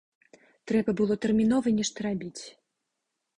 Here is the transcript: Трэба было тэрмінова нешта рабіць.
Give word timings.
Трэба 0.71 0.95
было 1.01 1.17
тэрмінова 1.25 1.75
нешта 1.81 1.97
рабіць. 2.07 2.41